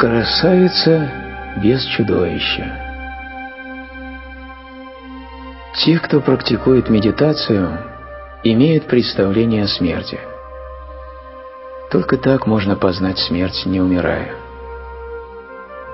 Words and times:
Красавица 0.00 1.12
без 1.62 1.84
чудовища. 1.84 2.74
Те, 5.84 5.98
кто 5.98 6.22
практикует 6.22 6.88
медитацию, 6.88 7.68
имеют 8.42 8.86
представление 8.86 9.64
о 9.64 9.68
смерти. 9.68 10.18
Только 11.90 12.16
так 12.16 12.46
можно 12.46 12.76
познать 12.76 13.18
смерть, 13.18 13.66
не 13.66 13.82
умирая. 13.82 14.32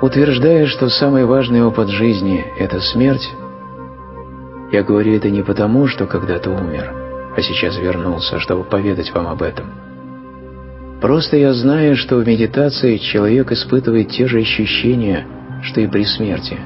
Утверждая, 0.00 0.64
что 0.64 0.88
самый 0.88 1.26
важный 1.26 1.62
опыт 1.62 1.90
жизни– 1.90 2.42
это 2.58 2.80
смерть, 2.80 3.28
я 4.72 4.82
говорю 4.82 5.14
это 5.14 5.28
не 5.28 5.42
потому, 5.42 5.88
что 5.88 6.06
когда-то 6.06 6.48
умер, 6.48 6.90
а 7.36 7.42
сейчас 7.42 7.76
вернулся, 7.76 8.40
чтобы 8.40 8.64
поведать 8.64 9.12
вам 9.12 9.26
об 9.26 9.42
этом. 9.42 9.89
Просто 11.00 11.36
я 11.36 11.52
знаю, 11.54 11.96
что 11.96 12.16
в 12.16 12.26
медитации 12.26 12.98
человек 12.98 13.52
испытывает 13.52 14.10
те 14.10 14.26
же 14.26 14.40
ощущения, 14.40 15.26
что 15.62 15.80
и 15.80 15.86
при 15.86 16.04
смерти. 16.04 16.58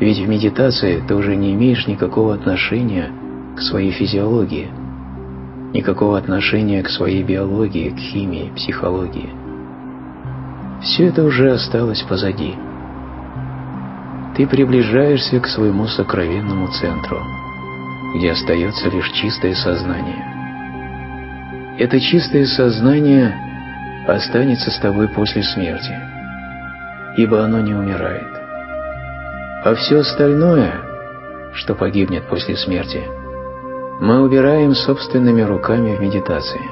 Ведь 0.00 0.18
в 0.18 0.28
медитации 0.28 1.02
ты 1.06 1.14
уже 1.14 1.36
не 1.36 1.52
имеешь 1.54 1.86
никакого 1.86 2.34
отношения 2.34 3.10
к 3.56 3.60
своей 3.60 3.90
физиологии, 3.90 4.68
никакого 5.74 6.16
отношения 6.16 6.82
к 6.82 6.88
своей 6.88 7.22
биологии, 7.22 7.90
к 7.90 7.98
химии, 7.98 8.52
психологии. 8.54 9.30
Все 10.82 11.08
это 11.08 11.24
уже 11.24 11.50
осталось 11.50 12.02
позади 12.02 12.54
ты 14.38 14.46
приближаешься 14.46 15.40
к 15.40 15.48
своему 15.48 15.88
сокровенному 15.88 16.68
центру, 16.68 17.20
где 18.14 18.30
остается 18.30 18.88
лишь 18.88 19.10
чистое 19.10 19.56
сознание. 19.56 20.37
Это 21.78 22.00
чистое 22.00 22.44
сознание 22.46 23.34
останется 24.06 24.70
с 24.70 24.78
тобой 24.78 25.08
после 25.08 25.42
смерти, 25.42 25.96
ибо 27.16 27.44
оно 27.44 27.60
не 27.60 27.74
умирает. 27.74 28.28
А 29.64 29.74
все 29.74 29.98
остальное, 29.98 30.72
что 31.54 31.74
погибнет 31.74 32.24
после 32.24 32.56
смерти, 32.56 33.02
мы 34.00 34.22
убираем 34.22 34.74
собственными 34.74 35.42
руками 35.42 35.94
в 35.96 36.00
медитации. 36.00 36.62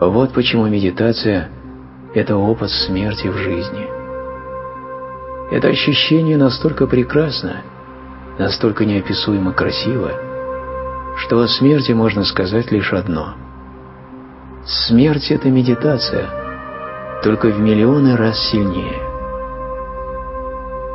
Вот 0.00 0.32
почему 0.32 0.66
медитация– 0.66 1.48
это 2.14 2.36
опыт 2.36 2.70
смерти 2.70 3.28
в 3.28 3.36
жизни– 3.36 3.86
это 5.50 5.68
ощущение 5.68 6.36
настолько 6.36 6.88
прекрасно, 6.88 7.62
настолько 8.36 8.84
неописуемо 8.84 9.52
красиво, 9.52 10.10
что 11.18 11.40
о 11.40 11.46
смерти 11.46 11.92
можно 11.92 12.24
сказать 12.24 12.72
лишь 12.72 12.92
одно. 12.92 13.34
Смерть– 14.66 15.26
это 15.30 15.48
медитация, 15.48 16.28
только 17.22 17.46
в 17.46 17.58
миллионы 17.60 18.16
раз 18.16 18.38
сильнее. 18.50 19.00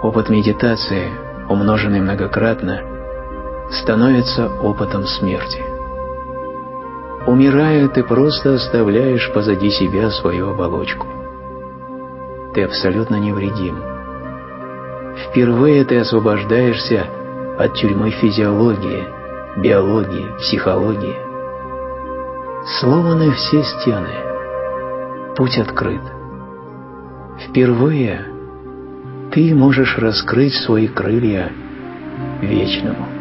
Опыт 0.02 0.30
медитации, 0.30 1.10
умноженный 1.50 2.02
многократно, 2.02 2.82
становится 3.72 4.48
опытом 4.48 5.06
смерти. 5.06 5.64
Умирая, 7.28 7.88
ты 7.88 8.04
просто 8.04 8.56
оставляешь 8.56 9.32
позади 9.32 9.70
себя 9.70 10.10
свою 10.10 10.50
оболочку. 10.50 11.08
Ты 12.54 12.64
абсолютно 12.64 13.16
невредим– 13.16 13.82
Впервые 15.32 15.84
ты 15.86 16.00
освобождаешься 16.00 17.06
от 17.58 17.74
тюрьмы 17.76 18.12
физиологии, 18.12 19.06
биологии, 19.58 20.32
психологии. 20.40 21.31
Сломаны 22.66 23.32
все 23.32 23.64
стены. 23.64 25.34
Путь 25.36 25.58
открыт. 25.58 26.02
Впервые 27.40 28.26
ты 29.32 29.56
можешь 29.56 29.98
раскрыть 29.98 30.54
свои 30.54 30.88
крылья 30.88 31.52
вечному. 32.42 33.21